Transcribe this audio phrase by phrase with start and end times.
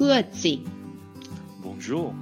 [0.00, 0.64] Grüezi.
[1.62, 2.14] Bonjour.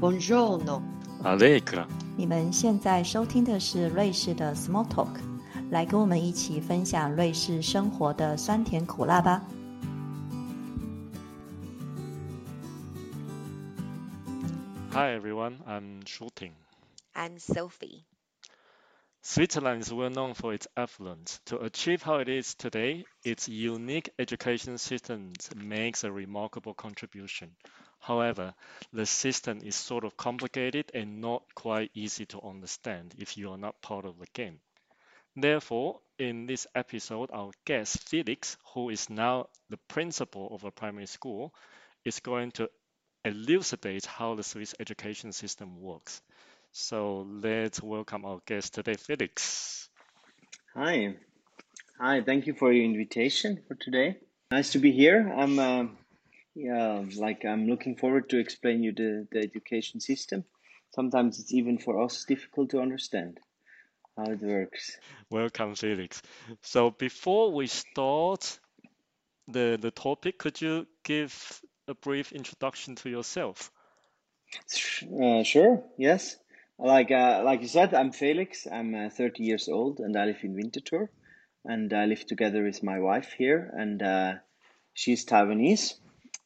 [0.00, 0.82] Buongiorno.
[1.22, 1.86] Allegra.
[2.16, 5.20] 你们现在收听的是瑞士的 Small Talk，
[5.70, 9.44] 来跟我们一起分享瑞士生活的酸甜苦辣吧。
[14.90, 16.50] Hi everyone, I'm Shooting.
[17.14, 18.02] I'm Sophie.
[19.22, 21.40] Switzerland is well known for its affluence.
[21.44, 27.54] To achieve how it is today, its unique education system makes a remarkable contribution.
[27.98, 28.54] However,
[28.94, 33.58] the system is sort of complicated and not quite easy to understand if you are
[33.58, 34.58] not part of the game.
[35.36, 41.06] Therefore, in this episode, our guest Felix, who is now the principal of a primary
[41.06, 41.54] school,
[42.06, 42.70] is going to
[43.26, 46.22] elucidate how the Swiss education system works.
[46.72, 49.88] So let's welcome our guest today, Felix.
[50.74, 51.16] Hi.
[51.98, 54.18] Hi, thank you for your invitation for today.
[54.52, 55.32] Nice to be here.
[55.36, 55.86] I'm uh,
[56.54, 60.44] yeah, like I'm looking forward to explain you the, the education system.
[60.94, 63.38] Sometimes it's even for us difficult to understand
[64.16, 64.96] how it works.
[65.30, 66.22] Welcome, Felix.
[66.62, 68.58] So before we start
[69.48, 73.72] the the topic, could you give a brief introduction to yourself?
[75.20, 76.36] Uh, sure, yes.
[76.82, 78.66] Like uh, like you said, I'm Felix.
[78.66, 81.10] I'm uh, 30 years old and I live in Winterthur.
[81.62, 84.32] And I live together with my wife here, and uh,
[84.94, 85.92] she's Taiwanese.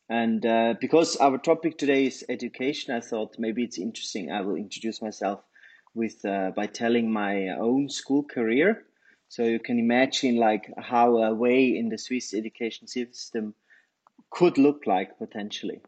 [0.08, 4.32] And uh, because our topic today is education, I thought maybe it's interesting.
[4.32, 5.40] I will introduce myself
[5.94, 8.84] with uh, by telling my own school career.
[9.28, 13.54] So you can imagine like how a way in the Swiss education system
[14.30, 15.80] could look like potentially.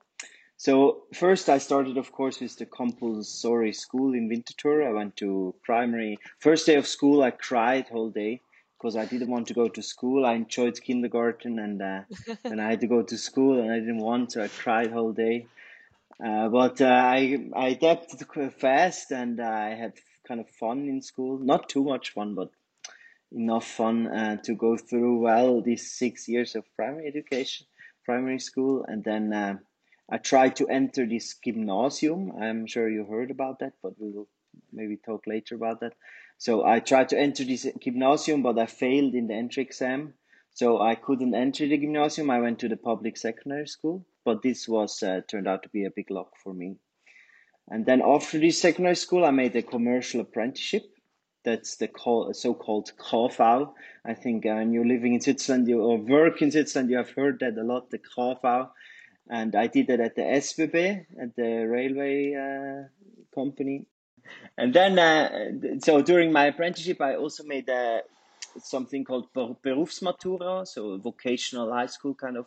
[0.59, 4.89] So first, I started, of course, with the compulsory school in Winterthur.
[4.89, 6.19] I went to primary.
[6.39, 8.41] First day of school, I cried whole day
[8.79, 10.25] because I didn't want to go to school.
[10.25, 12.01] I enjoyed kindergarten, and uh,
[12.45, 14.45] and I had to go to school, and I didn't want to.
[14.45, 15.47] I cried whole day.
[16.25, 19.93] Uh, but uh, I I adapted fast, and I had
[20.27, 21.39] kind of fun in school.
[21.39, 22.51] Not too much fun, but
[23.31, 27.67] enough fun uh, to go through well these six years of primary education,
[28.07, 29.61] primary school, and then.
[30.09, 32.33] I tried to enter this gymnasium.
[32.41, 34.29] I'm sure you heard about that, but we will
[34.73, 35.95] maybe talk later about that.
[36.39, 40.15] So I tried to enter this gymnasium, but I failed in the entry exam.
[40.53, 42.31] So I couldn't enter the gymnasium.
[42.31, 45.85] I went to the public secondary school, but this was uh, turned out to be
[45.85, 46.77] a big lock for me.
[47.69, 50.85] And then after this secondary school, I made a commercial apprenticeship.
[51.45, 53.73] That's the call, so-called KV.
[54.05, 57.11] I think uh, when you're living in Switzerland you, or work in Switzerland, you have
[57.11, 58.71] heard that a lot, the KV
[59.29, 62.89] and I did that at the SBB, at the railway uh,
[63.35, 63.87] company.
[64.57, 68.01] And then, uh, so during my apprenticeship, I also made uh,
[68.59, 72.47] something called Berufsmatura, so vocational high school kind of.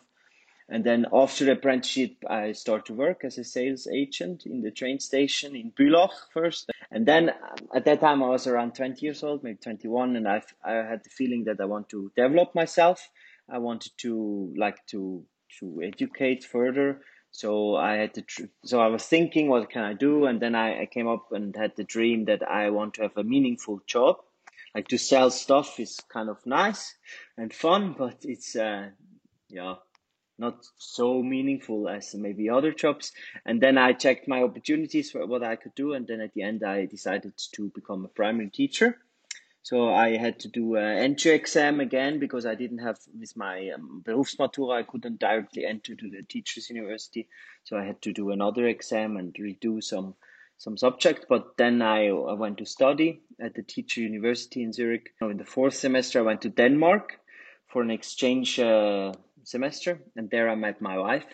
[0.72, 4.70] And then after the apprenticeship, I started to work as a sales agent in the
[4.70, 6.70] train station in Bülach first.
[6.92, 7.32] And then
[7.74, 11.02] at that time, I was around 20 years old, maybe 21, and I, I had
[11.02, 13.10] the feeling that I want to develop myself.
[13.48, 15.24] I wanted to like to
[15.58, 17.02] to educate further.
[17.32, 20.26] So I had to, tr- so I was thinking, what can I do?
[20.26, 23.16] And then I, I came up and had the dream that I want to have
[23.16, 24.16] a meaningful job.
[24.74, 26.94] Like to sell stuff is kind of nice
[27.36, 28.90] and fun, but it's, uh,
[29.48, 29.74] yeah,
[30.38, 33.12] not so meaningful as maybe other jobs.
[33.44, 35.92] And then I checked my opportunities for what I could do.
[35.92, 38.98] And then at the end, I decided to become a primary teacher.
[39.62, 43.70] So I had to do an entry exam again because I didn't have with my
[43.74, 47.28] um, Berufsmatura, I couldn't directly enter to the teachers university.
[47.64, 50.14] So I had to do another exam and redo some
[50.56, 51.26] some subject.
[51.28, 55.14] But then I, I went to study at the teacher university in Zurich.
[55.20, 57.18] In the fourth semester, I went to Denmark
[57.68, 59.12] for an exchange uh,
[59.44, 61.24] semester, and there I met my wife.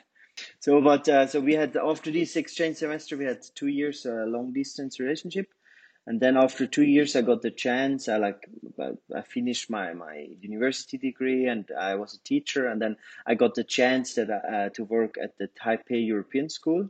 [0.61, 4.25] So, but uh, so we had after this exchange semester, we had two years uh,
[4.27, 5.49] long distance relationship
[6.07, 8.09] and then after two years i got the chance.
[8.09, 8.49] I like
[9.15, 12.69] i finished my my university degree and i was a teacher.
[12.69, 12.97] And then
[13.27, 16.89] i got the chance that uh, to work at the taipei european school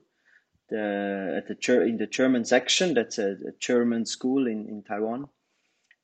[0.69, 2.95] the at the in the german section.
[2.95, 5.29] That's a, a german school in in taiwan.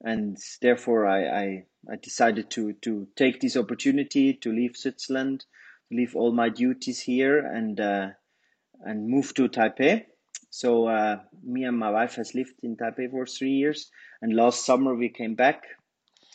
[0.05, 5.45] And therefore I, I i decided to to take this opportunity to leave switzerland
[5.91, 8.09] leave all my duties here and uh,
[8.85, 10.07] and move to taipei
[10.53, 13.91] so uh, me and my wife has lived in Taipei for three years,
[14.21, 15.65] and last summer we came back.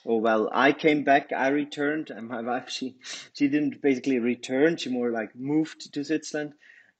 [0.07, 2.95] Oh well, I came back, I returned, and my wife she
[3.33, 4.77] she didn't basically return.
[4.77, 6.53] She more like moved to Switzerland,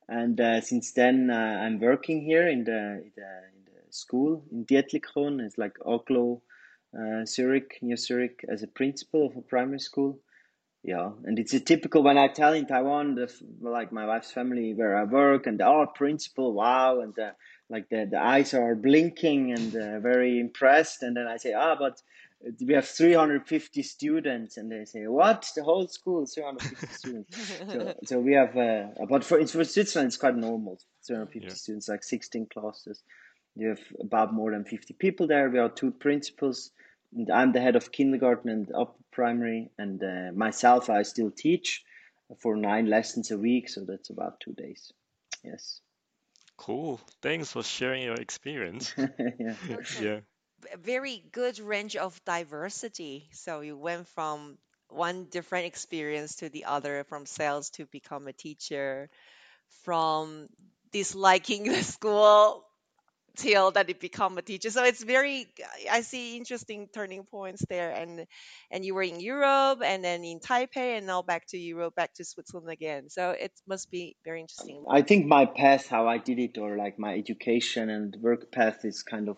[0.08, 4.44] and uh, since then uh, I'm working here in the, in the in the school
[4.52, 5.44] in Dietlikon.
[5.44, 6.42] It's like Oglo,
[6.96, 10.20] uh, Zurich near Zurich as a principal of a primary school.
[10.88, 13.30] Yeah, and it's a typical when I tell in Taiwan, the,
[13.60, 17.32] like my wife's family where I work, and oh, principal, wow, and uh,
[17.70, 21.76] like the, the eyes are blinking and uh, very impressed, and then I say, ah,
[21.78, 22.02] but
[22.66, 25.46] we have 350 students, and they say, what?
[25.58, 27.52] The whole school, 350 students.
[27.70, 31.54] so, so we have, uh, but for, for Switzerland, it's quite normal, 350 yeah.
[31.54, 33.04] students, like 16 classes.
[33.58, 35.50] You have about more than 50 people there.
[35.50, 36.72] We are two principals
[37.16, 41.84] and I'm the head of kindergarten and upper primary, and uh, myself, I still teach
[42.40, 44.94] for nine lessons a week, so that's about two days.
[45.44, 45.82] Yes.
[46.56, 47.02] Cool.
[47.24, 48.94] Thanks for sharing your experience.
[48.98, 49.56] yeah.
[50.00, 50.20] yeah.
[50.84, 53.28] Very good range of diversity.
[53.32, 54.60] So you went from
[54.90, 59.10] one different experience to the other, from sales to become a teacher,
[59.84, 60.48] from
[60.92, 62.67] disliking the school
[63.38, 65.46] till that it become a teacher so it's very
[65.92, 68.26] i see interesting turning points there and
[68.72, 72.14] and you were in europe and then in taipei and now back to europe back
[72.14, 76.18] to switzerland again so it must be very interesting i think my path how i
[76.18, 79.38] did it or like my education and work path is kind of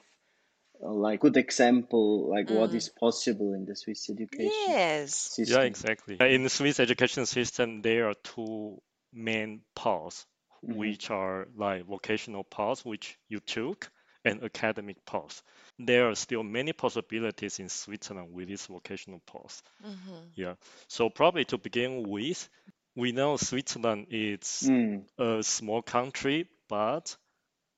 [0.81, 2.56] uh, like good example like mm.
[2.56, 5.57] what is possible in the swiss education yes system.
[5.57, 8.80] yeah exactly in the swiss education system there are two
[9.13, 10.25] main paths.
[10.61, 13.91] Which are like vocational paths which you took
[14.25, 15.41] and academic paths.
[15.77, 19.61] There are still many possibilities in Switzerland with this vocational path.
[19.85, 20.19] Mm-hmm.
[20.35, 20.56] Yeah.
[20.88, 22.50] So probably to begin with,
[22.95, 25.03] we know Switzerland is mm.
[25.17, 27.15] a small country, but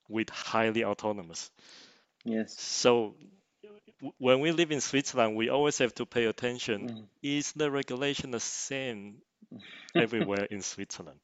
[0.10, 1.52] with highly autonomous.
[2.26, 2.60] Yes.
[2.60, 3.16] So
[4.18, 6.90] when we live in Switzerland, we always have to pay attention.
[6.90, 7.04] Mm.
[7.22, 9.22] Is the regulation the same
[9.96, 11.20] everywhere in Switzerland?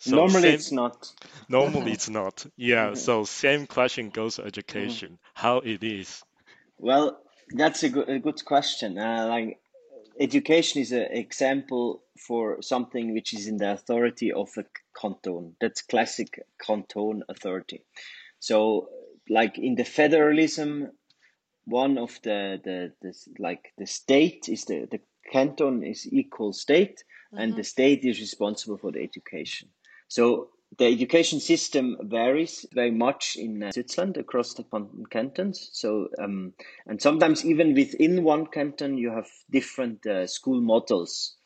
[0.00, 1.12] So normally same, it's not.
[1.48, 2.46] Normally it's not.
[2.56, 2.94] Yeah.
[3.06, 5.12] So same question goes to education.
[5.12, 5.18] Mm.
[5.34, 6.22] How it is?
[6.78, 7.20] Well,
[7.50, 8.98] that's a good, a good question.
[8.98, 9.60] Uh, like
[10.18, 14.64] education is an example for something which is in the authority of a
[14.98, 15.56] canton.
[15.60, 17.84] That's classic canton authority.
[18.38, 18.88] So,
[19.28, 20.92] like in the federalism,
[21.66, 25.00] one of the the, the like the state is the the
[25.30, 27.42] canton is equal state, mm-hmm.
[27.42, 29.68] and the state is responsible for the education.
[30.10, 34.64] So the education system varies very much in uh, Switzerland across the
[35.08, 35.70] cantons.
[35.72, 36.52] So, um,
[36.86, 41.36] and sometimes even within one canton, you have different uh, school models.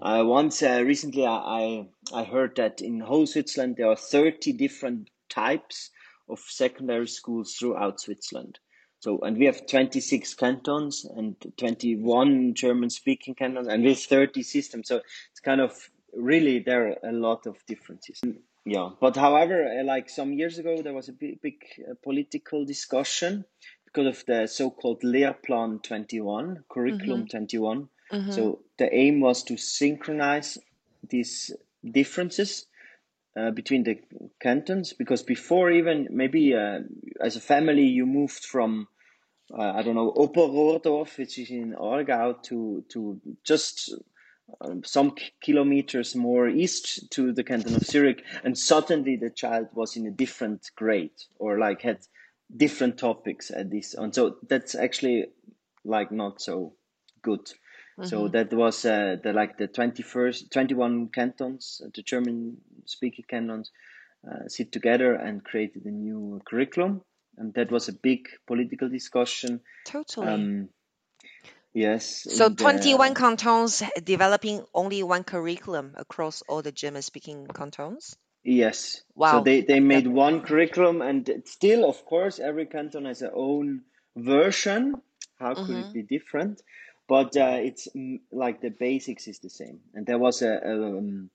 [0.00, 5.08] Uh, once uh, recently, I, I heard that in whole Switzerland there are 30 different
[5.30, 5.90] types
[6.28, 8.58] of secondary schools throughout Switzerland.
[9.00, 14.88] So, and we have 26 cantons and 21 German speaking cantons and with 30 systems.
[14.88, 15.00] So
[15.30, 15.72] it's kind of
[16.14, 18.20] really there are a lot of differences
[18.64, 22.64] yeah but however uh, like some years ago there was a big, big uh, political
[22.64, 23.44] discussion
[23.84, 27.36] because of the so-called lehrplan 21 curriculum mm-hmm.
[27.36, 28.30] 21 mm-hmm.
[28.30, 30.58] so the aim was to synchronize
[31.08, 31.50] these
[31.84, 32.66] differences
[33.36, 33.98] uh, between the
[34.40, 36.78] cantons because before even maybe uh,
[37.20, 38.86] as a family you moved from
[39.52, 43.94] uh, I don't know Oberrohrdorf, which is in Aargau, to to just
[44.60, 49.96] um, some kilometers more east to the canton of Zurich, and suddenly the child was
[49.96, 51.98] in a different grade or like had
[52.54, 55.26] different topics at this, and so that's actually
[55.84, 56.74] like not so
[57.22, 57.40] good.
[57.98, 58.04] Mm-hmm.
[58.04, 62.58] So that was uh, the like the twenty first, twenty one cantons, uh, the German
[62.84, 63.70] speaking cantons,
[64.26, 67.02] uh, sit together and created a new curriculum,
[67.36, 69.60] and that was a big political discussion.
[69.86, 70.26] Totally.
[70.26, 70.68] Um,
[71.74, 72.26] Yes.
[72.28, 78.16] So 21 cantons developing only one curriculum across all the German speaking cantons?
[78.44, 79.02] Yes.
[79.14, 79.38] Wow.
[79.38, 83.82] So they, they made one curriculum and still, of course, every canton has their own
[84.16, 85.00] version.
[85.38, 85.96] How could mm-hmm.
[85.96, 86.60] it be different?
[87.08, 89.80] But uh, it's mm, like the basics is the same.
[89.94, 91.30] And there was a, a um,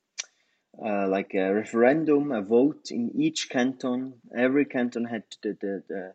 [0.84, 4.14] uh, like a referendum, a vote in each canton.
[4.36, 6.14] Every canton had the, the, the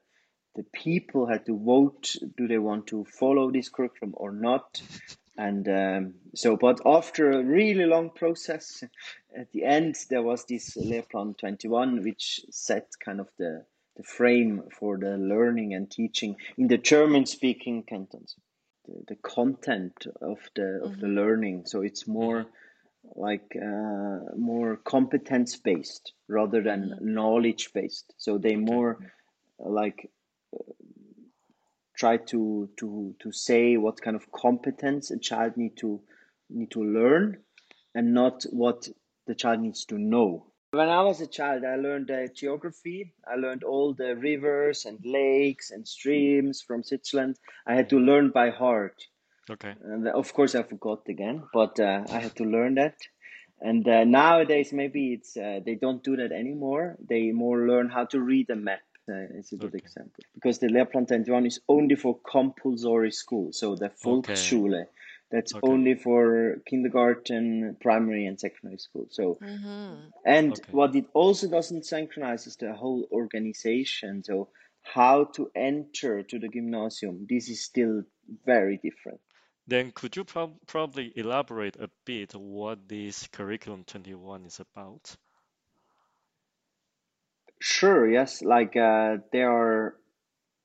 [0.55, 4.83] the people had to vote do they want to follow this curriculum or not
[5.39, 8.85] and um, so but after a really long process
[9.37, 13.65] at the end there was this lehrplan 21 which set kind of the
[13.97, 18.37] the frame for the learning and teaching in the german speaking cantons
[18.87, 20.85] the, the content of the mm-hmm.
[20.85, 21.17] of the mm-hmm.
[21.17, 22.47] learning so it's more
[23.17, 27.15] like uh, more competence based rather than mm-hmm.
[27.15, 28.99] knowledge based so they more
[29.59, 30.11] like
[32.03, 32.89] try to to
[33.23, 36.01] to say what kind of competence a child need to
[36.51, 37.39] need to learn
[37.95, 38.89] and not what
[39.27, 40.31] the child needs to know
[40.73, 43.01] when i was a child i learned uh, geography
[43.33, 48.31] i learned all the rivers and lakes and streams from switzerland i had to learn
[48.31, 49.09] by heart
[49.51, 49.75] Okay.
[49.83, 52.97] And of course, I forgot again, but uh, I had to learn that.
[53.61, 56.97] And uh, nowadays, maybe it's uh, they don't do that anymore.
[57.09, 58.81] They more learn how to read a map.
[59.09, 59.75] Uh, it's a good Okay.
[59.75, 64.87] example because the Lehrplan 21 is only for compulsory school, so the Volksschule.
[65.31, 65.63] That's Okay.
[65.63, 69.07] only for kindergarten, primary, and secondary school.
[69.11, 70.11] So Mm-hmm.
[70.25, 70.73] and Okay.
[70.73, 74.23] what it also doesn't synchronize is the whole organization.
[74.25, 74.51] So
[74.83, 78.03] how to enter to the gymnasium, this is still
[78.45, 79.21] very different.
[79.67, 85.17] Then could you prob probably elaborate a bit what this curriculum 21 is about?
[87.65, 89.95] Sure, yes, like uh, there are,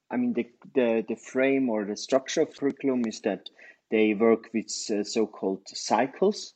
[0.09, 3.51] I mean, the, the the frame or the structure of curriculum is that
[3.91, 6.55] they work with uh, so-called cycles.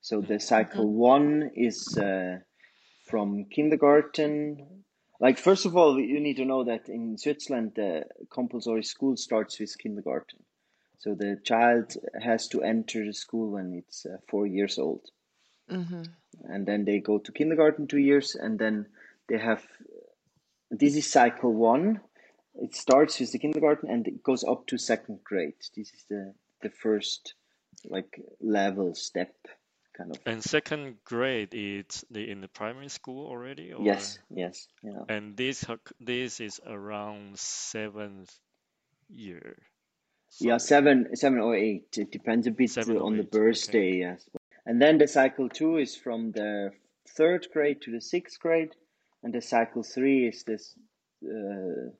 [0.00, 2.38] So the cycle one is uh,
[3.08, 4.84] from kindergarten.
[5.18, 9.58] Like first of all, you need to know that in Switzerland, the compulsory school starts
[9.58, 10.44] with kindergarten.
[10.98, 15.10] So the child has to enter the school when it's uh, four years old.
[15.70, 16.02] Mm-hmm.
[16.52, 18.86] and then they go to kindergarten two years and then
[19.30, 19.64] they have
[20.70, 22.00] this is cycle one.
[22.54, 25.54] It starts with the kindergarten and it goes up to second grade.
[25.76, 27.34] This is the the first
[27.88, 29.32] like level step
[29.96, 30.20] kind of.
[30.26, 33.84] And second grade is the in the primary school already, or?
[33.84, 35.04] Yes yes yeah.
[35.08, 35.64] And this
[36.00, 38.36] this is around seventh
[39.08, 39.56] year.
[40.40, 41.96] yeah seven seven or eight.
[41.96, 43.28] It depends a bit on the eight.
[43.28, 43.38] Okay.
[43.38, 44.28] birthday yes.
[44.66, 46.72] And then the cycle two is from the
[47.16, 48.74] third grade to the sixth grade
[49.22, 50.74] and the cycle three is this
[51.24, 51.90] uh,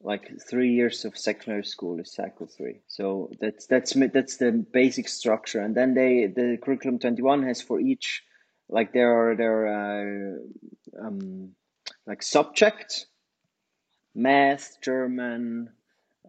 [0.00, 2.80] like three years of secondary school is cycle three.
[2.88, 7.62] So that's that's that's the basic structure, and then they the curriculum twenty one has
[7.62, 8.22] for each
[8.68, 10.38] like there are there are
[10.98, 11.52] uh, um,
[12.06, 13.06] like subjects,
[14.14, 15.70] math, German,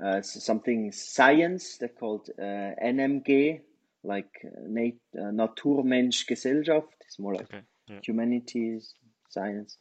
[0.03, 2.41] uh, something science they're called uh,
[2.83, 3.61] NMG,
[4.03, 6.93] like uh, nat- uh, Natur, Mensch, Gesellschaft.
[7.01, 7.61] It's more like Okay.
[7.89, 7.99] Yeah.
[8.01, 8.93] humanities,
[9.29, 9.77] science,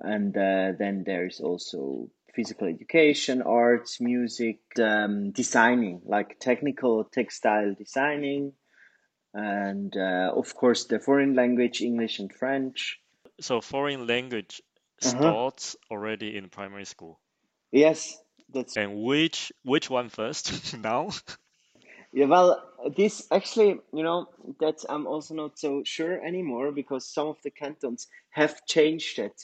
[0.00, 7.74] and uh, then there is also physical education, arts, music, um, designing, like technical textile
[7.74, 8.52] designing,
[9.34, 13.00] and uh, of course the foreign language, English and French.
[13.40, 14.60] So foreign language
[15.02, 15.34] Uh-huh.
[15.34, 17.20] starts already in primary school.
[17.72, 21.10] Yes, that's And which which one first now?
[22.12, 22.26] yeah.
[22.26, 22.62] Well,
[22.96, 24.28] this actually, you know,
[24.60, 29.42] that I'm also not so sure anymore because some of the cantons have changed it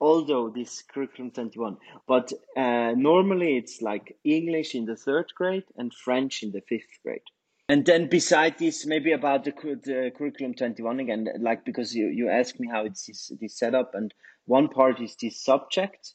[0.00, 1.76] although this curriculum 21
[2.06, 7.02] but uh, normally it's like english in the third grade and french in the fifth
[7.04, 7.22] grade.
[7.70, 12.30] And then beside this maybe about the, the curriculum 21 again like because you, you
[12.30, 14.14] asked me how it's this, this set up and
[14.46, 16.14] one part is this subject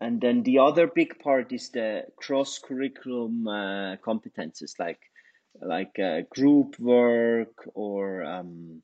[0.00, 5.00] and then the other big part is the cross curriculum uh, competences like
[5.60, 8.82] like uh, group work or um,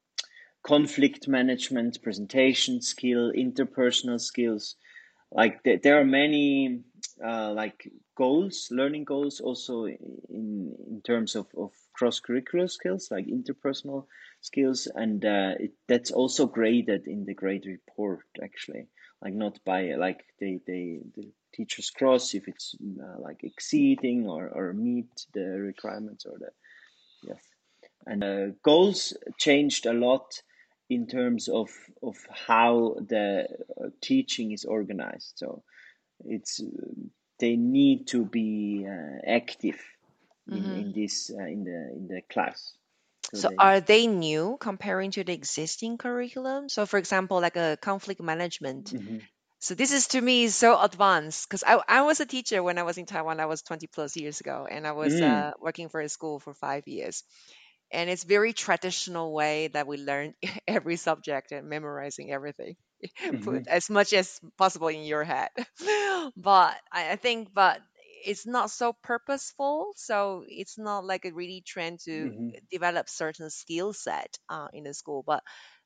[0.62, 4.76] conflict management, presentation skill, interpersonal skills.
[5.32, 6.82] Like th- there are many
[7.24, 13.26] uh, like goals, learning goals, also in in terms of, of cross curricular skills, like
[13.26, 14.06] interpersonal
[14.40, 18.88] skills, and uh, it, that's also graded in the grade report actually.
[19.22, 24.48] Like not by like they they the teachers cross if it's uh, like exceeding or
[24.48, 26.50] or meet the requirements or the
[27.22, 27.42] yes
[28.06, 30.42] and uh, goals changed a lot
[30.90, 31.70] in terms of
[32.02, 32.16] of
[32.48, 33.48] how the
[33.80, 35.64] uh, teaching is organized so
[36.26, 36.94] it's uh,
[37.40, 39.80] they need to be uh, active
[40.48, 40.82] in Mm-hmm.
[40.82, 42.74] in this uh, in the in the class
[43.22, 46.68] so So they are they new comparing to the existing curriculum?
[46.68, 48.94] So for example, like a conflict management.
[48.94, 49.28] Mhm.
[49.60, 52.84] So this is to me so advanced because I, I was a teacher when I
[52.84, 53.40] was in Taiwan.
[53.40, 55.22] I was 20 plus years ago and I was Mm.
[55.22, 57.24] uh, working for a school for five years.
[57.92, 60.34] And it's very traditional way that we learn
[60.68, 62.76] every subject and memorizing everything.
[63.40, 63.66] Put Mhm.
[63.66, 65.50] as much as possible in your head.
[66.36, 67.80] but I, I think but
[68.24, 69.92] it's not so purposeful.
[69.96, 72.54] So it's not like a really trend to Mhm.
[72.70, 75.22] develop certain skill set uh, in the school.
[75.26, 75.42] But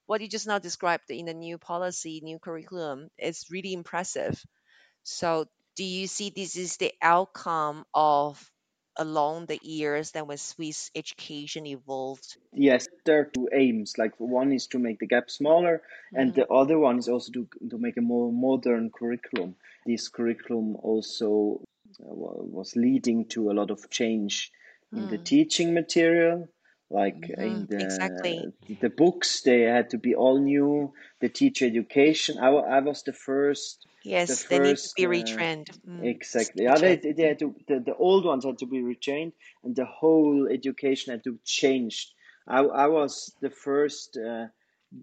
[0.06, 4.42] what you just now described in the new policy, new curriculum, is really impressive.
[5.04, 5.46] So,
[5.76, 8.42] do you see this is the outcome of
[8.96, 12.36] along the years that when Swiss education evolved?
[12.52, 15.82] yes there are two aims like one is to make the gap smaller
[16.14, 16.34] and Mhm.
[16.34, 19.54] the other one is also to, to make a more modern curriculum
[19.86, 21.60] this curriculum also
[22.00, 22.14] uh,
[22.58, 24.50] was leading to a lot of change
[24.94, 26.48] in the Mm, teaching material
[26.90, 28.50] like in mhm, Exactly.
[28.68, 33.02] the the books they had to be all new the teacher education i, I was
[33.04, 35.68] the first Yes, they need to first be uh, retrained.
[35.88, 36.64] Mm, exactly.
[36.64, 39.32] Yeah, they, they had to, the, the old ones had to be retrained,
[39.64, 42.12] and the whole education had to change.
[42.46, 44.46] I, I was the first uh,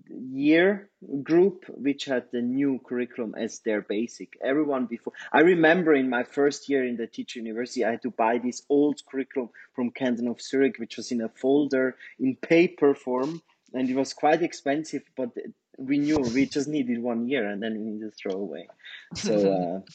[0.10, 0.90] year
[1.24, 4.38] group which had the new curriculum as their basic.
[4.44, 8.12] Everyone before, I remember in my first year in the teacher university, I had to
[8.12, 12.96] buy this old curriculum from Canton of Zurich, which was in a folder in paper
[12.96, 13.42] form,
[13.74, 15.30] and it was quite expensive, but
[15.78, 18.68] we knew we just needed one year and then we need to throw away.
[19.16, 19.92] So uh,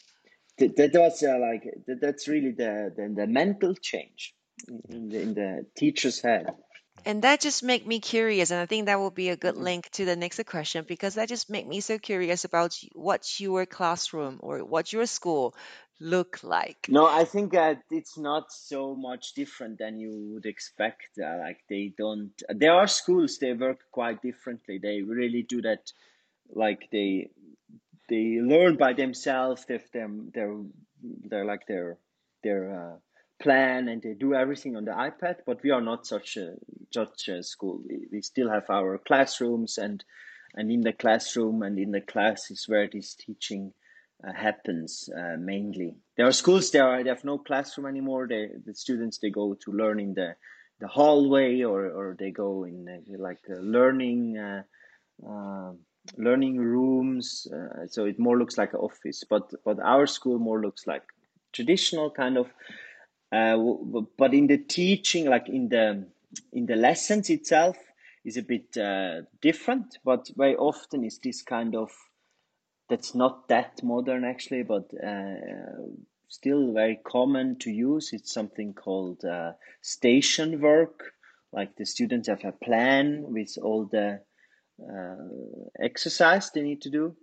[0.59, 4.35] th- that was uh, like th- that's really the, the the mental change
[4.89, 6.47] in the, in the teacher's head.
[7.05, 9.63] And that just make me curious, and I think that will be a good Mhm.
[9.63, 13.67] link to the next question because that just make me so curious about what your
[13.67, 15.55] classroom or what your school
[16.01, 16.89] look like.
[16.89, 21.19] No, I think that it's not so much different than you would expect.
[21.19, 22.33] Uh, like they don't.
[22.49, 24.79] There are schools they work quite differently.
[24.79, 25.93] They really do that.
[26.55, 27.31] Like they
[28.09, 29.65] they learn by themselves.
[29.67, 30.57] They've them they're
[31.03, 31.99] they're like their
[32.43, 32.97] their uh,
[33.39, 35.37] plan and they do everything on the iPad.
[35.47, 36.55] But we are not such a
[36.93, 37.81] such a school.
[37.89, 40.03] We, we still have our classrooms and
[40.55, 43.73] and in the classroom and in the class is where this teaching
[44.27, 45.97] uh, happens uh, mainly.
[46.17, 48.27] There are schools there are they have no classroom anymore.
[48.29, 50.37] They the students they go to learn in the
[50.81, 54.39] the hallway or or they go in uh, like uh, learning.
[54.39, 54.63] Uh,
[55.27, 55.73] uh,
[56.17, 60.61] learning rooms uh, so it more looks like an office but but our school more
[60.61, 61.03] looks like
[61.53, 62.49] traditional kind of
[63.33, 63.57] uh,
[64.19, 66.07] but in the teaching like in the
[66.53, 67.77] in the lessons itself
[68.25, 71.91] is a bit uh, different but very often is this kind of
[72.89, 75.35] that's not that modern actually but uh,
[76.29, 78.11] still very common to use.
[78.13, 79.53] It's something called uh,
[79.83, 81.13] station work.
[81.53, 84.21] Like the students have a plan with all the
[84.81, 87.17] uh, exercise they need to do.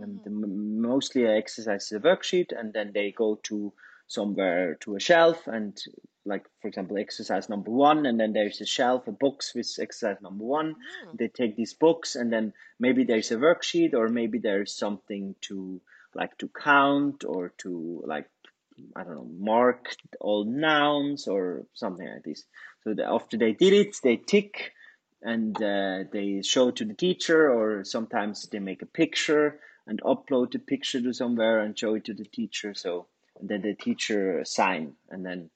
[0.00, 3.72] And the, mostly exercise is a worksheet, and then they go to
[4.10, 5.80] somewhere to a shelf and
[6.24, 10.20] like for example exercise number one and then there's a shelf a box with exercise
[10.20, 10.74] number one.
[10.74, 11.18] Mm.
[11.18, 15.80] they take these books and then maybe there's a worksheet or maybe there's something to
[16.14, 18.28] like to count or to like
[18.96, 22.42] i don't know mark all nouns or something like this.
[22.82, 24.72] So the, after they did it they tick
[25.22, 30.52] and uh, they show to the teacher or sometimes they make a picture and upload
[30.52, 32.74] the picture to somewhere and show it to the teacher.
[32.74, 33.06] So
[33.40, 35.50] and then the teacher sign and then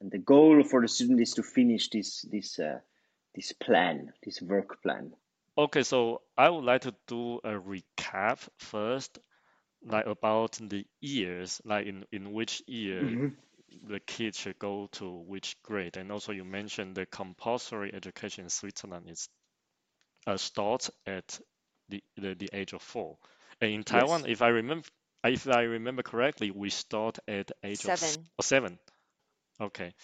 [0.00, 2.78] and the goal for the student is to finish this this uh,
[3.34, 5.12] this plan this work plan
[5.58, 9.18] Okay, so I would like to do a recap first,
[9.84, 13.28] like about the years, like in, in which year hmm
[13.88, 15.96] the kids should go to which grade.
[15.98, 19.28] And also you mentioned the compulsory education in Switzerland is
[20.26, 21.40] uh, starts at
[21.88, 23.18] the, the, the age of four.
[23.60, 24.88] And in Taiwan, yes if I remember
[25.24, 28.30] if I remember correctly, we start at age of Seven.
[28.38, 28.78] or seven.
[29.60, 29.94] Okay,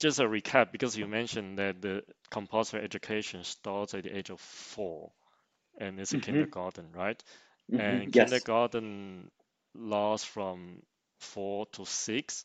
[0.00, 4.40] just a recap because you mentioned that the compulsory education starts at the age of
[4.40, 5.12] four
[5.78, 7.22] and it's a hmm kindergarten, right?
[7.70, 9.30] hmm And yes kindergarten
[9.74, 10.82] lasts from
[11.20, 12.44] four to six,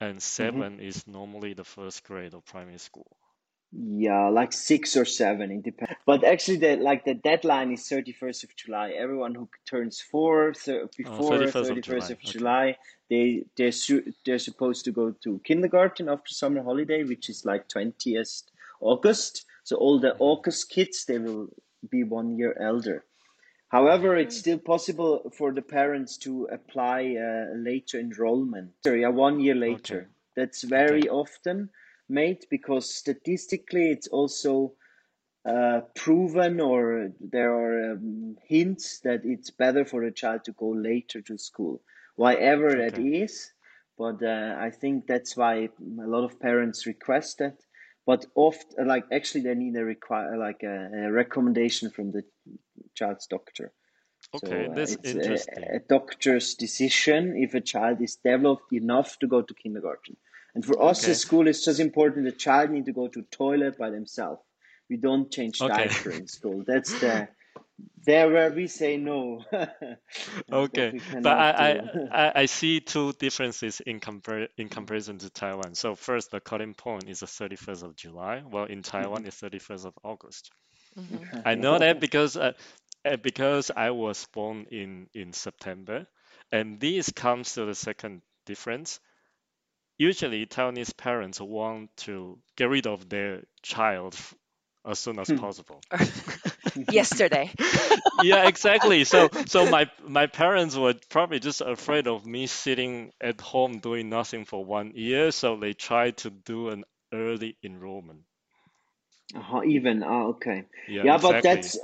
[0.00, 3.16] and hmm seven is normally the first grade of primary school.
[3.76, 5.94] Yeah, like six or seven, it depends.
[6.06, 8.90] But actually, the like the deadline is 31st of July.
[8.90, 12.12] Everyone who turns four th Uh, before 31st of July.
[12.12, 12.78] of Okay.
[13.10, 17.68] They they're su they're supposed to go to kindergarten after summer holiday, which is like
[17.68, 18.44] 20th
[18.80, 19.44] August.
[19.64, 20.20] So all the Mhm.
[20.20, 21.48] August kids, they will
[21.90, 23.04] be one year elder.
[23.70, 24.22] However, Mhm.
[24.22, 28.70] it's still possible for the parents to apply uh, later enrollment.
[28.84, 29.68] Sorry, yeah, one year Okay.
[29.68, 30.10] later.
[30.36, 30.70] That's Okay.
[30.80, 31.70] very often
[32.08, 34.74] made because statistically it's also
[35.48, 40.70] uh, proven or there are um, hints that it's better for a child to go
[40.70, 41.82] later to school,
[42.16, 42.98] whatever that Okay.
[42.98, 43.52] is.
[43.98, 45.68] But uh, I think that's why
[46.02, 47.58] a lot of parents request that.
[48.06, 52.24] But oft, like actually, they need a require like a, a recommendation from the
[52.94, 53.72] child's doctor.
[54.32, 55.64] So Okay, uh, that's it's a, interesting.
[55.76, 60.16] a doctor's decision if a child is developed enough to go to kindergarten.
[60.54, 62.24] And for us, the school is just important.
[62.26, 64.42] The child need to go to toilet by themselves.
[64.90, 65.90] We don't change Okay.
[65.90, 66.64] diaper in school.
[66.66, 67.28] That's the
[68.06, 69.44] there where we say no.
[70.52, 71.50] Okay, but I.
[71.68, 75.74] I I I see two differences in compar in comparison to Taiwan.
[75.74, 79.86] So first, the cutting point is the 31st of July, Well, in Taiwan it's 31st
[79.86, 80.50] of August.
[80.96, 82.52] hmm I know that because uh,
[83.04, 86.06] uh, because I was born in in September,
[86.52, 89.00] and this comes to the second difference.
[89.98, 94.16] Usually, Taiwanese parents want to get rid of their child
[94.84, 95.80] as soon as possible.
[96.88, 97.50] yesterday.
[98.22, 99.04] yeah, exactly.
[99.04, 104.08] So so my my parents were probably just afraid of me sitting at home doing
[104.08, 108.20] nothing for one year, so they tried to do an early enrollment.
[109.34, 110.64] Uh-huh, even ah, okay.
[110.88, 111.78] Yeah, Yeah, but that's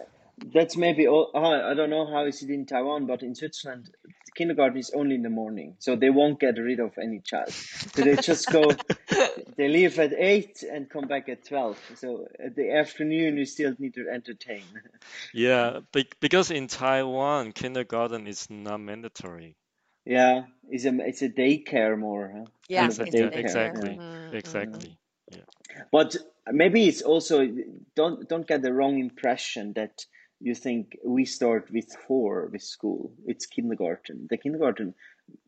[0.52, 1.30] that's maybe all.
[1.34, 3.90] oh, I don't know how is it in Taiwan, but in Switzerland,
[4.34, 7.50] kindergarten is only in the morning, so they won't get rid of any child.
[7.50, 8.70] So they just go,
[9.56, 11.78] they leave at eight and come back at twelve.
[11.96, 14.62] So at the afternoon, you still need to entertain.
[15.32, 19.56] Yeah, be because in Taiwan, kindergarten is not mandatory.
[20.04, 22.44] Yeah, it's a it's a daycare more, huh?
[22.68, 23.38] Yeah, Kind of it's a Yeah, daycare.
[23.38, 23.90] exactly.
[23.98, 24.34] Mm, mm.
[24.34, 24.96] Exactly.
[25.92, 26.16] But
[26.50, 27.46] maybe it's also
[27.94, 30.04] don't don't get the wrong impression that
[30.40, 33.12] you think we start with four with school.
[33.26, 34.26] It's kindergarten.
[34.28, 34.94] The kindergarten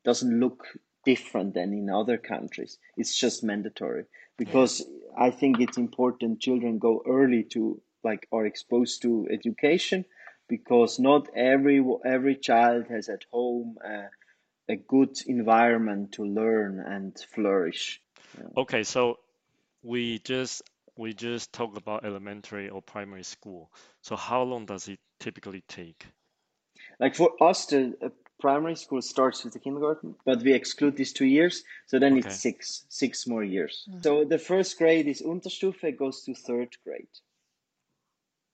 [0.04, 0.66] doesn't look
[1.04, 2.78] different than in other countries.
[2.96, 4.04] It's just mandatory
[4.36, 10.04] because I think it's important children go early to like are exposed to education
[10.48, 14.08] because not every every child has at home uh,
[14.68, 18.00] a good environment to learn and flourish.
[18.56, 19.18] Okay, so
[19.82, 20.62] we just
[20.96, 23.72] we just talked about elementary or primary school.
[24.02, 26.06] So how long does it typically take?
[27.00, 28.08] Like for us, the uh,
[28.40, 32.18] primary school starts with the kindergarten, but we exclude these two years, so then Okay.
[32.18, 33.88] it's six, six more years.
[34.02, 37.08] So the first grade is Unterstufe, goes to third grade,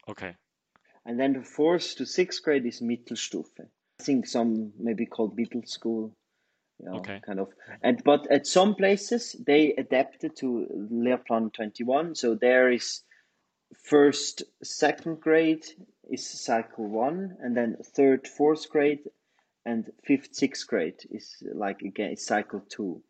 [0.08, 0.36] Okay.
[1.06, 3.60] and then the fourth to sixth grade is Mittelstufe.
[3.60, 6.14] I think some maybe called middle school,
[6.78, 7.20] you know, Okay.
[7.24, 7.48] kind of.
[7.82, 13.02] And but at some places they adapted to Lehrplan 21, so there is
[13.84, 15.66] first, second grade
[16.10, 19.00] is cycle one, and then third, fourth grade,
[19.64, 23.02] and fifth, sixth grade is like again it's cycle two.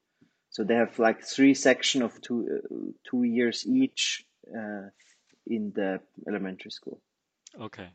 [0.50, 2.74] So they have like three section of two uh,
[3.08, 4.24] two years each
[4.56, 4.88] uh,
[5.46, 7.00] in the elementary school.
[7.60, 7.90] Okay.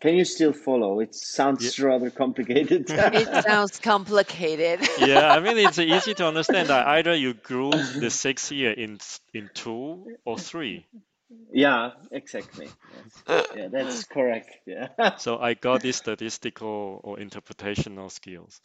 [0.00, 1.00] Can you still follow?
[1.00, 2.88] It sounds rather complicated.
[2.90, 4.80] It sounds complicated.
[4.98, 8.98] Yeah, I mean it's easy to understand that either you group the six year in
[9.34, 10.86] in two or three.
[11.52, 12.70] yeah, exactly.
[12.94, 13.46] Yes.
[13.56, 14.50] Yeah, that's correct.
[14.66, 18.60] Yeah, So I got these statistical or interpretational skills.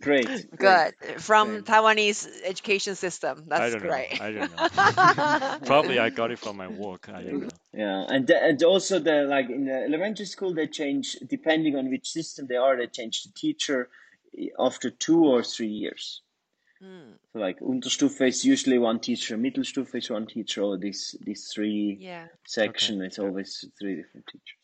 [0.00, 0.50] Great.
[0.56, 0.56] great.
[0.56, 0.94] Good.
[1.18, 1.62] From Same.
[1.64, 3.46] Taiwanese education system.
[3.50, 3.90] I That's don't know.
[4.20, 5.58] I don't know.
[5.66, 7.08] Probably I got it from my work.
[7.08, 7.48] I don't know.
[7.72, 11.90] Yeah, and the, and also the like in the elementary school they change depending on
[11.90, 12.76] which system they are.
[12.76, 13.88] They change the teacher
[14.58, 16.22] after two or three years.
[16.82, 21.50] Mm, So like Unterstufe is usually one teacher, Mittelstufe is one teacher, or these these
[21.52, 22.26] three yeah.
[22.46, 24.57] section it's always three different teachers.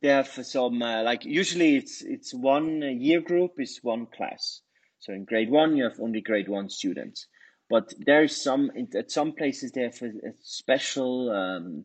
[0.00, 4.60] They have some uh, like usually it's it's one year group is one class.
[4.98, 7.26] So in grade one you have only grade one students,
[7.68, 11.84] but there is some at some places they have a, a special um,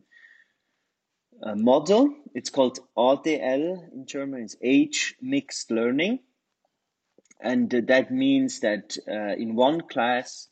[1.42, 2.14] uh, model.
[2.34, 4.42] It's called ADL in German.
[4.42, 6.20] It's age mixed learning,
[7.40, 10.48] and that means that uh, in one class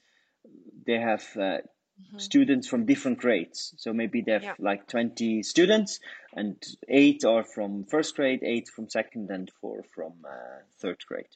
[0.87, 1.59] they have uh,
[2.01, 2.21] Mhm.
[2.21, 3.75] students from different grades.
[3.77, 4.55] So maybe they have Yeah.
[4.59, 6.01] like 20 students,
[6.33, 6.57] and
[6.89, 11.27] eight are from first grade, eight from second, and four from uh, third grade.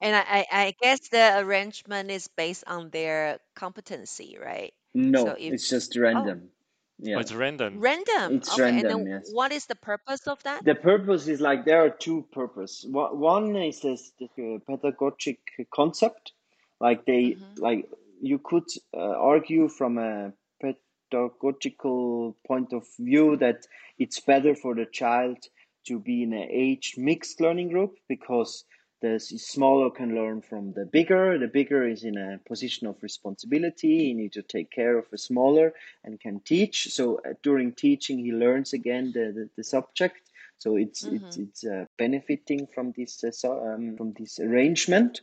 [0.00, 4.72] And I, I, I guess the arrangement is based on their competency, right?
[4.94, 6.50] No, So if- it's just random.
[6.50, 6.52] Oh,
[6.98, 7.20] Yeah.
[7.20, 7.80] it's random.
[7.80, 8.36] Random.
[8.36, 8.62] It's okay.
[8.62, 9.30] random, and then yes.
[9.32, 10.64] what is the purpose of that?
[10.64, 12.86] The purpose is like there are two purposes.
[12.90, 16.32] One is this, the uh, pedagogic concept,
[16.80, 17.58] like they Mhm.
[17.58, 17.88] like
[18.20, 23.66] you could uh, argue from a pedagogical point of view that
[23.98, 25.38] it's better for the child
[25.86, 28.64] to be in an age mixed learning group because
[29.02, 31.38] the smaller can learn from the bigger.
[31.38, 33.98] The bigger is in a position of responsibility.
[34.06, 35.74] He need to take care of the smaller
[36.04, 36.88] and can teach.
[36.90, 40.20] So uh, during teaching, he learns again the, the, the subject.
[40.58, 45.20] So it's it's it's uh, benefiting from this uh, um, from this arrangement,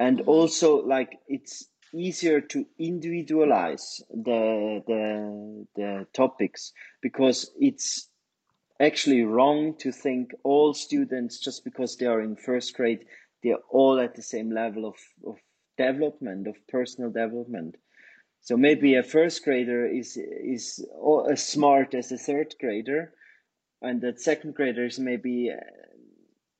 [0.00, 0.26] and Mhm.
[0.26, 6.72] also like it's easier to individualize the the the topics
[7.02, 8.08] because it's
[8.80, 13.04] actually wrong to think all students just because they are in first grade
[13.42, 15.38] they're all at the same level of, of
[15.78, 17.76] development of personal development.
[18.42, 20.84] So maybe a first grader is is
[21.30, 23.12] as smart as a third grader
[23.82, 25.50] and that second grader is maybe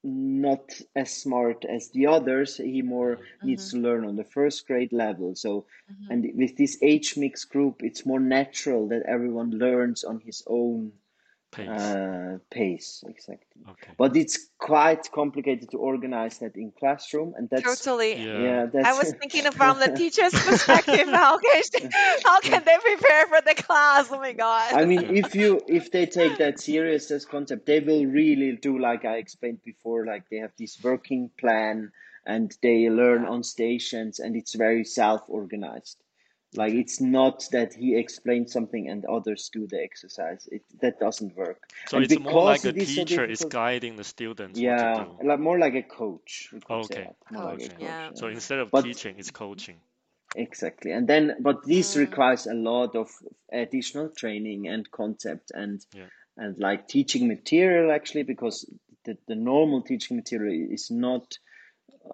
[0.02, 2.56] not as smart as the others.
[2.58, 5.34] He more needs to learn on the first grade level.
[5.34, 6.06] So Mhm.
[6.10, 10.92] and with this age mix group it's more natural that everyone learns on his own
[11.52, 11.68] Pace.
[11.68, 13.62] uh, pace exactly.
[13.68, 13.92] Okay.
[13.98, 18.12] But it's quite complicated to organize that in classroom, and that's Totally.
[18.14, 18.38] Yeah.
[18.38, 21.88] yeah, that's I was thinking from the teacher's perspective, how can she,
[22.24, 24.08] how can they prepare for the class?
[24.12, 24.74] Oh my god.
[24.74, 28.78] I mean, if you if they take that serious as concept, they will really do
[28.78, 30.06] like I explained before.
[30.06, 31.90] Like they have this working plan,
[32.24, 35.98] and they learn on stations, and it's very self organized.
[36.56, 40.48] Like it's not that he explains something and others do the exercise.
[40.50, 41.70] It that doesn't work.
[41.88, 44.58] So And it's more like because a it is so teacher is guiding the students
[44.58, 45.28] what Yeah, to do.
[45.28, 46.50] like more like a coach.
[46.52, 47.04] we could say Okay.
[47.04, 48.08] that, more like a Coach, yeah.
[48.08, 49.76] coach, So instead of But- teaching, it's coaching.
[50.36, 50.90] Exactly.
[50.92, 52.00] And then, but this Mm.
[52.00, 53.10] requires a lot of
[53.52, 56.06] additional training and concept and Yeah.
[56.36, 58.64] and like teaching material actually because
[59.04, 61.38] the, the normal teaching material is not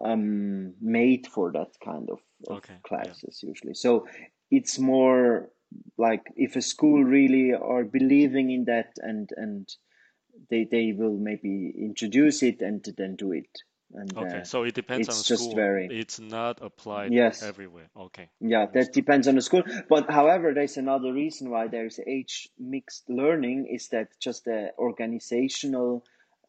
[0.01, 2.19] um, made for that kind of,
[2.49, 2.83] of Okay, yeah.
[2.83, 3.75] classes usually.
[3.75, 4.07] So
[4.51, 5.51] it's more
[5.99, 9.69] like if a school really are believing in that and and
[10.51, 13.49] they they will maybe introduce it and then do it.
[13.95, 15.57] And Okay, uh, so it depends on it's the just school.
[15.57, 17.43] very- It's not applied Yes.
[17.43, 17.89] everywhere.
[17.97, 18.29] Okay.
[18.41, 19.63] Yeah, that depends on the school.
[19.89, 26.05] But however, there's another reason why there's age mixed learning is that just the organizational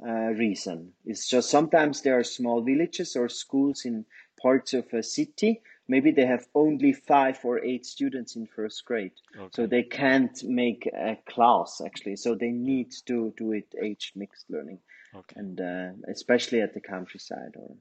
[0.06, 0.93] uh, reason.
[1.06, 4.06] It's just sometimes there are small villages or schools in
[4.41, 5.62] parts of a city.
[5.88, 9.13] Maybe they have only five or eight students in first grade,
[9.52, 12.15] so they can't make a class actually.
[12.17, 14.80] So they need to do it age mixed learning,
[15.13, 15.36] Okay.
[15.36, 17.76] and uh, especially at the countryside or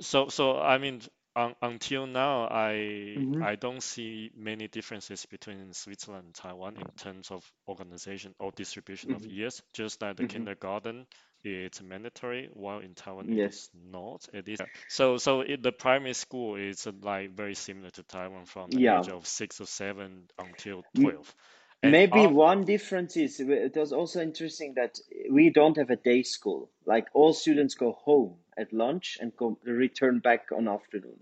[0.00, 1.00] So, so I mean,
[1.36, 2.74] un, until now, I
[3.16, 3.40] Mhm.
[3.40, 9.12] I don't see many differences between Switzerland and Taiwan in terms of organization or distribution
[9.12, 9.30] of Mhm.
[9.30, 9.62] years.
[9.72, 10.26] Just like the Mhm.
[10.26, 11.06] kindergarten,
[11.44, 13.54] it's mandatory, while in Taiwan Yes.
[13.54, 14.28] it's not.
[14.32, 14.60] It is.
[14.88, 18.80] So, so it, the primary school is uh, like very similar to Taiwan from the
[18.80, 18.98] Yeah.
[18.98, 21.34] age of six or seven until twelve.
[21.82, 24.98] And Maybe af- one difference is it was also interesting that
[25.30, 26.70] we don't have a day school.
[26.86, 31.18] Like all students go home at lunch and go return back on afternoon.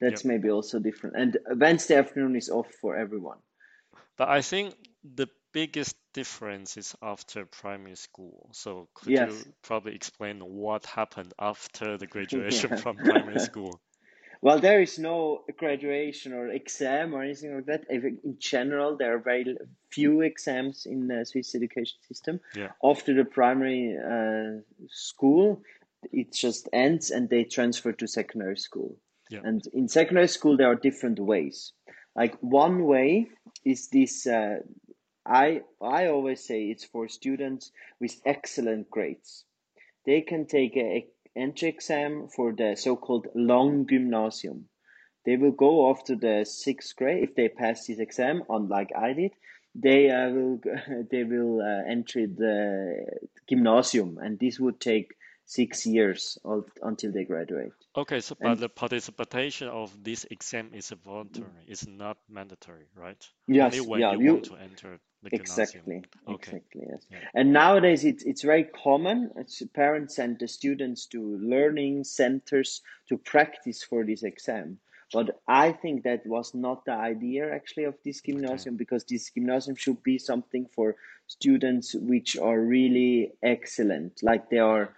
[0.00, 1.16] That's maybe also different.
[1.16, 3.38] And Wednesday afternoon is off for everyone.
[4.16, 8.50] But I think the biggest difference is after primary school.
[8.52, 9.30] So could Yes.
[9.46, 12.76] you probably explain what happened after the graduation Yeah.
[12.82, 13.80] from primary school?
[14.42, 17.84] Well, there is no graduation or exam or anything like that.
[17.90, 19.56] In general, there are very
[19.90, 22.40] few exams in the Swiss education system.
[22.56, 22.72] Yeah.
[22.82, 25.62] After the primary uh, school,
[26.10, 28.96] it just ends and they transfer to secondary school.
[29.28, 29.40] Yeah.
[29.44, 31.72] And in secondary school, there are different ways.
[32.16, 33.28] Like one way
[33.64, 34.26] is this.
[34.26, 34.60] Uh,
[35.30, 39.44] I I always say it's for students with excellent grades.
[40.04, 41.02] They can take an
[41.36, 44.68] entry exam for the so-called long gymnasium.
[45.24, 49.32] They will go after the sixth grade if they pass this exam, unlike I did.
[49.74, 50.60] They uh, will
[51.12, 53.04] they will uh, enter the
[53.48, 55.14] gymnasium, and this would take
[55.44, 57.72] six years of, until they graduate.
[57.96, 61.50] Okay, so And- but the participation of this exam is voluntary.
[61.68, 63.22] It's not mandatory, right?
[63.46, 64.98] Yes, Only when yeah, you you- want to enter.
[65.32, 66.56] Exactly, Okay.
[66.56, 67.06] exactly, yes.
[67.10, 67.18] Yeah.
[67.34, 69.30] And nowadays it's it's very common.
[69.36, 74.78] It's parents send the students to learning centers to practice for this exam.
[75.12, 79.76] But I think that was not the idea actually of this gymnasium because this gymnasium
[79.76, 84.94] should be something for students which are really excellent, like they are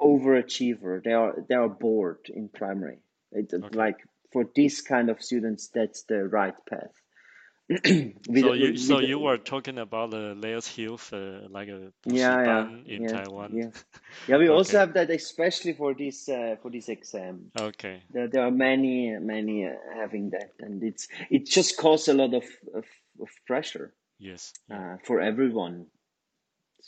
[0.00, 1.02] overachiever.
[1.02, 2.98] They are they are bored in primary.
[3.32, 3.76] It, Okay.
[3.76, 3.98] Like
[4.32, 6.94] for this kind of students, that's the right path.
[7.68, 11.68] with, so you, with, so you were talking about the layers hill for uh, like
[11.68, 13.56] a yeah, yeah, in yeah, Taiwan.
[13.56, 13.70] Yeah,
[14.28, 14.54] yeah we okay.
[14.54, 17.50] also have that especially for this uh, for this exam.
[17.58, 18.02] Okay.
[18.10, 22.34] There, there are many many uh, having that, and it's it just costs a lot
[22.34, 22.84] of, of,
[23.18, 23.94] of pressure.
[24.18, 24.52] Yes.
[24.70, 25.86] Uh, for everyone,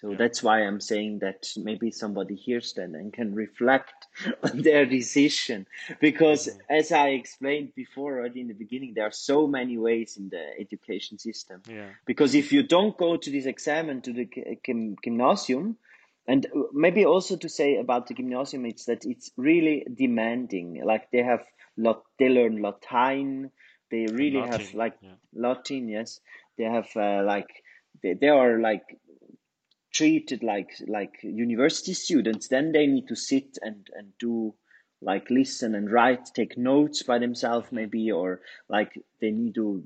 [0.00, 0.18] so Yeah.
[0.18, 4.06] that's why I'm saying that maybe somebody hears that and can reflect
[4.42, 5.66] on their decision.
[6.00, 6.60] Because Mhm.
[6.68, 10.44] as I explained before, already in the beginning, there are so many ways in the
[10.60, 11.62] education system.
[11.66, 11.88] Yeah.
[12.04, 14.26] Because if you don't go to this exam and to the
[14.66, 15.78] gym- gymnasium,
[16.28, 20.84] and maybe also to say about the gymnasium, it's that it's really demanding.
[20.84, 21.44] Like they have
[21.76, 23.50] lot, they learn Latin.
[23.90, 25.14] They really have like yeah.
[25.32, 25.88] Latin.
[25.88, 26.20] Yes,
[26.58, 27.48] they have uh, like
[28.02, 28.84] they, they are like
[29.96, 32.48] treated like like university students.
[32.48, 34.54] Then they need to sit and and do
[35.00, 39.84] like listen and write, take notes by themselves maybe, or like they need to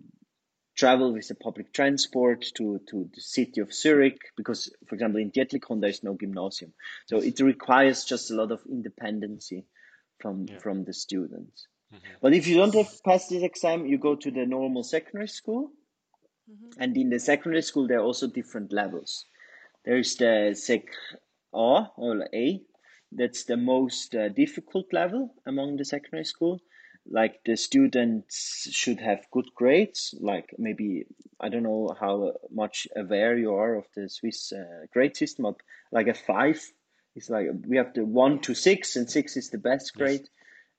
[0.77, 5.31] travel with the public transport to, to the city of Zurich because, for example, in
[5.31, 6.73] Dietlikon there is no gymnasium,
[7.07, 9.65] so it requires just a lot of independency
[10.21, 10.59] from Yeah.
[10.59, 11.67] from the students.
[11.93, 11.99] Mhm.
[12.23, 15.73] But if you don't have passed this exam, you go to the normal secondary school,
[16.51, 16.73] Mhm.
[16.79, 19.27] and in the secondary school there are also different levels.
[19.91, 20.85] There is the Sec
[21.53, 22.63] A or A.
[23.11, 26.61] That's the most uh, difficult level among the secondary school.
[27.05, 30.15] Like the students should have good grades.
[30.21, 31.07] Like maybe
[31.41, 35.57] I don't know how much aware you are of the Swiss uh, grade system, but
[35.91, 36.63] like a five
[37.17, 39.99] is like we have the one to six, and six is the best Yes.
[39.99, 40.29] grade,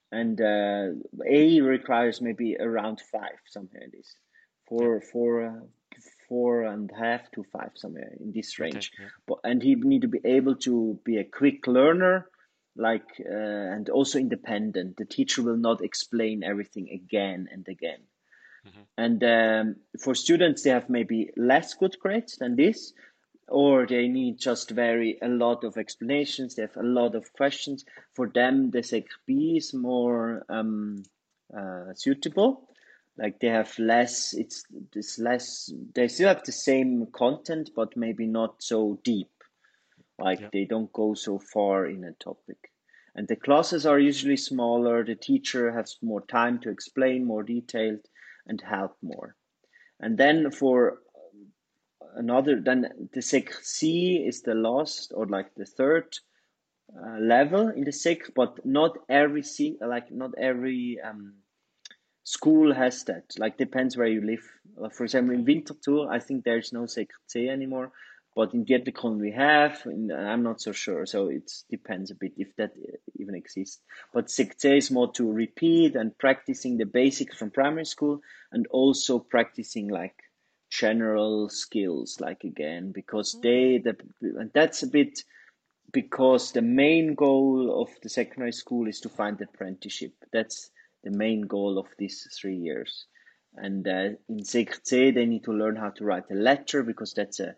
[0.09, 0.87] and uh,
[1.29, 4.15] A requires maybe around five, something like this,
[4.69, 5.65] four, four, uh,
[6.31, 8.71] four and a half to five, somewhere in this Okay.
[8.71, 8.91] range.
[8.99, 9.09] Yeah.
[9.27, 12.29] But and he need to be able to be a quick learner,
[12.75, 14.97] like uh, and also independent.
[14.97, 18.01] The teacher will not explain everything again and again.
[18.65, 18.85] Mhm.
[18.97, 22.93] And um, for students, they have maybe less good grades than this,
[23.47, 26.55] or they need just very a lot of explanations.
[26.55, 27.85] They have a lot of questions.
[28.15, 31.03] For them, the Sec B is more um,
[31.53, 32.70] uh, suitable.
[33.17, 34.33] Like they have less.
[34.33, 35.71] It's this less.
[35.93, 39.31] They still have the same content, but maybe not so deep.
[40.17, 40.49] Like Yeah.
[40.53, 42.71] they don't go so far in a topic.
[43.15, 45.03] And the classes are usually smaller.
[45.03, 48.07] The teacher has more time to explain more detailed
[48.47, 49.35] and help more.
[49.99, 51.01] And then for
[52.15, 56.17] another, then the Sec C is the last or like the third
[56.95, 61.40] uh, level in the Sec, but not every C, like not every um,
[62.31, 63.25] school has that.
[63.37, 64.47] Like depends where you live.
[64.81, 67.05] Uh, for example, in Winterthur, I think there's no C
[67.49, 67.91] anymore,
[68.33, 69.85] but in Dietlikon we have.
[69.85, 72.71] And I'm not so sure, so it depends a bit if that
[73.19, 73.81] even exists.
[74.13, 78.21] But C is more to repeat and practicing the basics from primary school,
[78.53, 80.15] and also practicing like
[80.69, 85.19] general skills, like again, because they the and that's a bit
[85.91, 90.13] because the main goal of the secondary school is to find the apprenticeship.
[90.31, 90.71] That's
[91.03, 93.07] the main goal of these three years.
[93.55, 97.13] And uh, in Sec C, they need to learn how to write a letter because
[97.13, 97.55] that's a,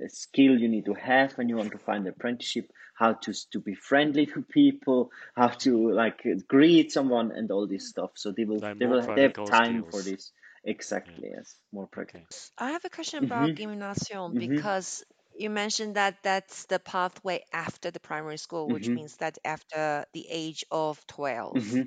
[0.00, 2.70] a skill you need to have when you want to find an apprenticeship.
[2.94, 7.88] How to to be friendly to people, how to like greet someone, and all this
[7.88, 8.12] stuff.
[8.16, 10.32] So they will Like they will they have practical time for this.
[10.64, 12.26] Exactly, yes, more Okay.
[12.26, 12.26] practical.
[12.58, 15.02] I have a question about Mhm, Gymnasium mhm, because
[15.32, 20.04] you mentioned that that's the pathway after the primary school, which mhm, means that after
[20.12, 21.82] the age of 12.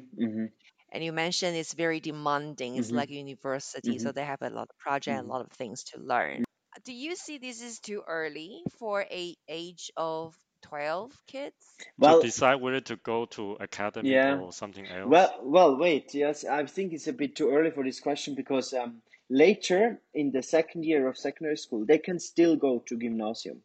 [0.94, 2.78] And you mentioned it's very demanding.
[2.78, 5.28] It's mhm, like university, so mhm, they have a lot of project, a mhm.
[5.28, 6.46] lot of things to learn.
[6.84, 11.90] Do you see this is too early for a age of 12 kids?
[12.04, 14.36] To Well, decide whether to go to academy yeah.
[14.36, 15.28] or something else.
[15.28, 16.14] Well, well, wait.
[16.14, 20.32] Yes, I think it's a bit too early for this question because um, later in
[20.32, 23.64] the second year of secondary school, they can still go to gymnasium.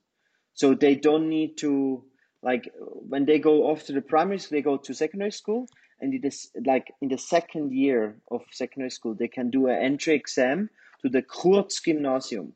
[0.54, 2.04] So they don't need to
[2.42, 5.68] like when they go off to the primary school, they go to secondary school,
[6.00, 9.82] and it is like in the second year of secondary school, they can do an
[9.82, 10.70] entry exam
[11.02, 12.52] to the Kurzgymnasium.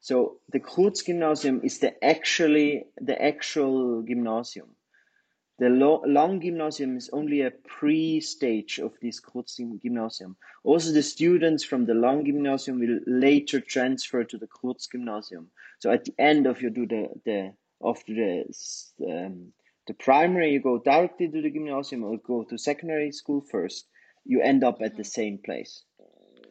[0.00, 4.68] So the Kurzgymnasium is the actually the actual gymnasium.
[5.58, 10.36] The lo- long gymnasium is only a pre-stage of this Kurzgymnasium.
[10.62, 15.46] Also, the students from the long gymnasium will later transfer to the Kurzgymnasium.
[15.80, 18.44] So at the end of you do the the after the
[19.08, 19.52] um,
[19.88, 23.88] the primary, you go directly to the gymnasium or go to secondary school first.
[24.24, 25.84] You end up at the same place.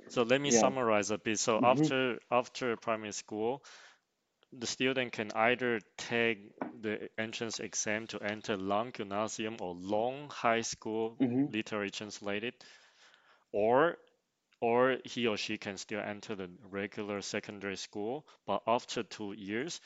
[0.09, 0.51] So let me Yeah.
[0.51, 1.39] summarize a bit.
[1.39, 1.91] So Mhm.
[1.91, 3.63] after after primary school,
[4.53, 10.61] the student can either take the entrance exam to enter Long Gymnasium or Long High
[10.61, 11.47] School, Mhm.
[11.47, 12.55] literally translated,
[13.53, 13.97] or
[14.61, 19.81] or he or she can still enter the regular secondary school, but after two years,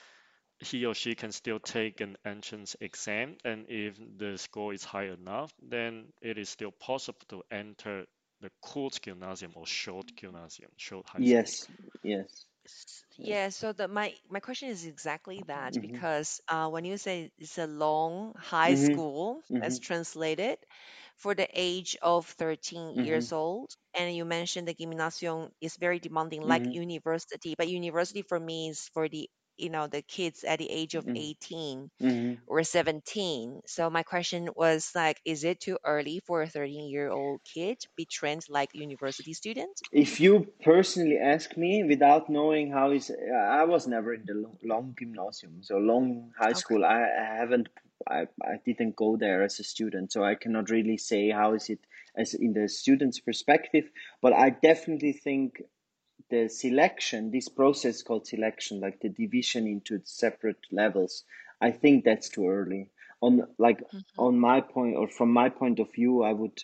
[0.62, 5.08] he or she can still take an entrance exam, and if the score is high
[5.08, 8.06] enough, then it is still possible to enter
[8.40, 11.58] the Kurzgymnasium or short gymnasium, short high school.
[11.58, 11.70] Yes.
[12.04, 12.46] Yes.
[13.18, 15.82] Yeah, so the my my question is exactly that Mhm.
[15.82, 18.76] because uh, when you say it's a long high Mhm.
[18.76, 19.80] school, as Mhm.
[19.80, 20.58] translated,
[21.18, 23.02] for the age of 13 Mhm.
[23.04, 26.74] years old, and you mentioned the gymnasium is very demanding, like Mhm.
[26.74, 29.30] university, but university for me is for the
[29.62, 31.16] you know the kids at the age of Mhm.
[31.16, 32.38] 18 Mhm.
[32.48, 33.62] or 17.
[33.68, 37.80] So my question was like, is it too early for a 13 year old kid
[37.82, 39.82] to be trained like university student?
[39.94, 44.58] If you personally ask me, without knowing how is, I was never in the lo-
[44.64, 46.64] long gymnasium, so long high Okay.
[46.64, 46.84] school.
[46.86, 47.70] I, I haven't,
[48.08, 51.70] I, I didn't go there as a student, so I cannot really say how is
[51.70, 51.80] it
[52.16, 53.90] as in the student's perspective.
[54.22, 55.62] But I definitely think
[56.32, 61.26] the selection, this process called selection, like the division into separate levels,
[61.62, 62.90] I think that's too early.
[63.22, 64.04] On like Mhm.
[64.18, 66.60] on my point or from my point of view, I would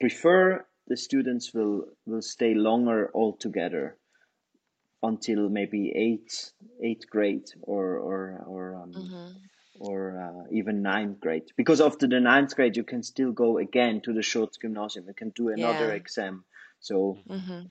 [0.00, 3.98] prefer the students will will stay longer altogether.
[5.02, 6.52] until maybe eighth
[6.82, 9.36] eighth grade or or or um, Mm-hmm.
[9.78, 11.44] or uh, even ninth grade.
[11.56, 15.06] Because after the ninth grade, you can still go again to the short gymnasium.
[15.08, 15.92] You can do another Yeah.
[15.92, 16.44] exam.
[16.80, 17.66] So Mm-hmm.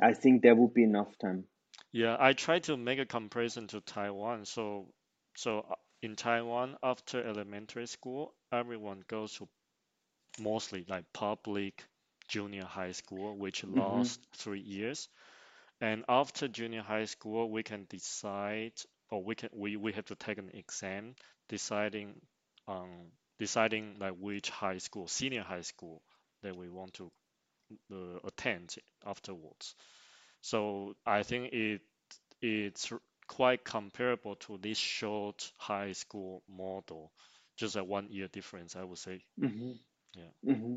[0.00, 1.48] I think there would be enough time.
[1.92, 4.44] Yeah, I try to make a comparison to Taiwan.
[4.44, 4.92] So,
[5.36, 9.48] so uh, in Taiwan, after elementary school, everyone goes to
[10.38, 11.84] mostly like public
[12.28, 15.08] junior high school, which hmm lasts three years.
[15.80, 18.72] And after junior high school, we can decide,
[19.10, 21.14] or we can we, we have to take an exam
[21.48, 22.20] deciding
[22.68, 26.02] um deciding like which high school, senior high school
[26.42, 27.10] that we want to
[27.92, 29.74] uh, attend afterwards.
[30.42, 31.82] So I think it
[32.42, 32.92] it's
[33.28, 37.12] quite comparable to this short high school model,
[37.56, 39.24] just a one year difference, I would say.
[39.38, 39.72] hmm
[40.16, 40.32] Yeah.
[40.44, 40.76] hmm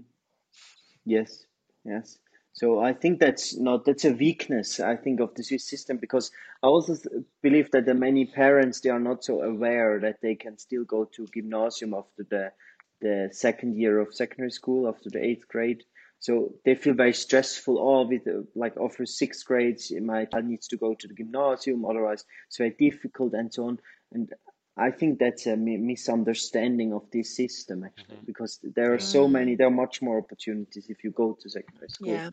[1.05, 1.45] Yes,
[1.85, 2.19] yes.
[2.53, 6.31] So I think that's not that's a weakness, I think, of the Swiss system because
[6.63, 10.35] I also th- believe that the many parents they are not so aware that they
[10.35, 12.51] can still go to gymnasium after the
[12.99, 15.83] the second year of secondary school, after the eighth grade.
[16.20, 17.78] So they feel very stressful.
[17.80, 21.86] Oh, with uh, like after sixth grades, my child needs to go to the gymnasium,
[21.86, 23.80] otherwise it's very difficult and so on.
[24.11, 24.34] And
[24.78, 29.05] I think that's a mi- misunderstanding of this system actually, hmm because there are Yeah.
[29.18, 29.57] so many, Mm.
[29.57, 32.13] there are much more opportunities if you go to secondary school.
[32.13, 32.30] Yeah,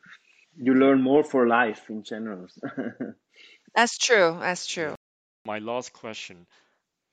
[0.56, 2.48] You learn more for life in general.
[3.74, 4.36] that's true.
[4.40, 4.94] That's true.
[5.46, 6.46] My last question.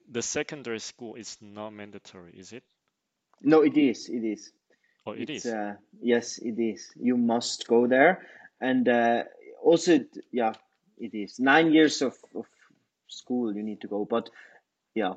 [0.09, 2.63] The secondary school is not mandatory, is it?
[3.41, 4.51] No, it is, it is.
[5.05, 5.55] Oh, it It's is.
[5.55, 6.91] uh yes, it is.
[6.95, 8.27] You must go there.
[8.61, 9.23] And uh
[9.63, 9.99] also
[10.31, 10.53] yeah,
[10.97, 11.39] it is.
[11.39, 12.45] Nine years of, of
[13.07, 14.05] school you need to go.
[14.05, 14.29] But
[14.95, 15.13] yeah,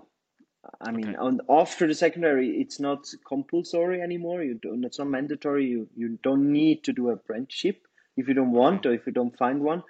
[0.81, 1.17] I mean, Okay.
[1.17, 4.43] on after the secondary, it's not compulsory anymore.
[4.43, 5.67] You don't, it's not mandatory.
[5.67, 9.13] You you don't need to do a apprenticeship if you don't want or if you
[9.13, 9.83] don't find one.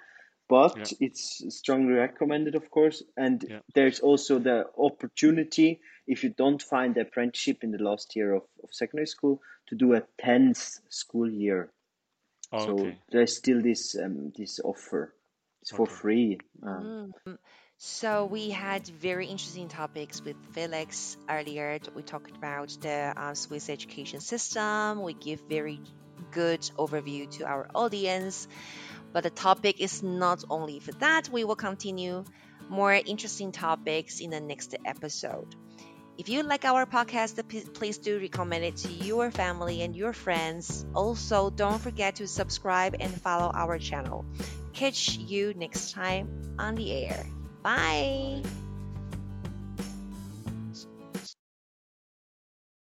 [0.47, 1.07] But Yeah.
[1.07, 3.03] it's strongly recommended, of course.
[3.17, 3.61] And Yeah.
[3.73, 8.43] there's also the opportunity, if you don't find the apprenticeship in the last year of,
[8.63, 11.71] of secondary school, to do a 10th school year.
[12.51, 12.97] Oh, So okay.
[13.11, 15.13] there's still this um, this offer.
[15.61, 16.37] It's for free.
[16.61, 17.37] Um, Mm.
[17.77, 21.79] So we had very interesting topics with Felix earlier.
[21.93, 25.01] We talked about the uh, Swiss education system.
[25.01, 25.81] We give very
[26.31, 28.47] good overview to our audience.
[29.15, 31.29] But the topic is not only for that.
[31.29, 32.25] We will continue
[32.67, 35.55] more interesting topics in the next episode.
[36.17, 37.39] If you like our podcast,
[37.73, 40.85] please do recommend it to your family and your friends.
[40.93, 44.25] Also, don't forget to subscribe and follow our channel.
[44.73, 47.25] Catch you next time on the air.
[47.63, 48.43] Bye.